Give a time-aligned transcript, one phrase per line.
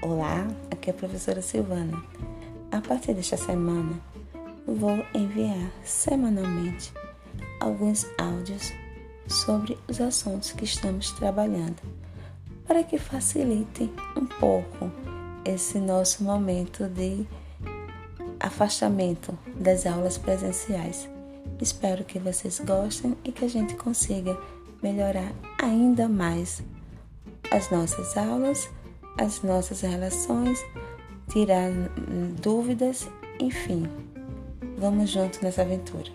[0.00, 2.00] Olá, aqui é a professora Silvana.
[2.70, 4.00] A partir desta semana,
[4.64, 6.92] vou enviar semanalmente
[7.58, 8.72] alguns áudios
[9.26, 11.82] sobre os assuntos que estamos trabalhando,
[12.64, 14.88] para que facilite um pouco
[15.44, 17.26] esse nosso momento de
[18.38, 21.08] afastamento das aulas presenciais.
[21.60, 24.38] Espero que vocês gostem e que a gente consiga
[24.80, 26.62] melhorar ainda mais
[27.50, 28.70] as nossas aulas
[29.18, 30.58] as nossas relações,
[31.28, 31.70] tirar
[32.40, 33.08] dúvidas,
[33.40, 33.86] enfim.
[34.78, 36.10] Vamos juntos nessa aventura.